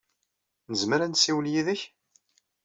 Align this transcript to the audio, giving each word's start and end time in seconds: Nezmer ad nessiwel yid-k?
Nezmer 0.71 0.99
ad 1.01 1.09
nessiwel 1.11 1.45
yid-k? 1.53 1.81